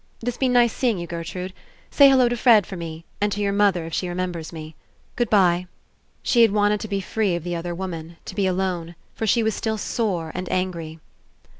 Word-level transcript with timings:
It 0.19 0.25
has 0.25 0.35
been 0.37 0.53
nice 0.53 0.73
seeing 0.73 0.97
you, 0.97 1.05
Gertrude. 1.05 1.53
Say 1.91 2.09
hello 2.09 2.27
to 2.27 2.35
Fred 2.35 2.65
for 2.65 2.75
me, 2.75 3.05
and 3.21 3.31
to 3.31 3.39
your 3.39 3.53
mother 3.53 3.85
If 3.85 3.93
she 3.93 4.09
remembers 4.09 4.51
me. 4.51 4.73
Good 5.15 5.29
bye." 5.29 5.67
She 6.23 6.41
had 6.41 6.49
wanted 6.49 6.79
to 6.79 6.87
be 6.87 7.01
free 7.01 7.35
of 7.35 7.43
the 7.43 7.55
other 7.55 7.75
woman, 7.75 8.17
to 8.25 8.33
be 8.33 8.47
alone; 8.47 8.95
for 9.13 9.27
she 9.27 9.43
was 9.43 9.53
still 9.53 9.77
sore 9.77 10.31
and 10.33 10.51
angry. 10.51 10.99